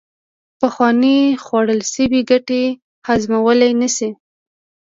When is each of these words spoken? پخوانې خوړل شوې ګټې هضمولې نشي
پخوانې 0.59 1.17
خوړل 1.43 1.81
شوې 1.93 2.21
ګټې 2.31 2.63
هضمولې 3.07 3.71
نشي 3.81 4.09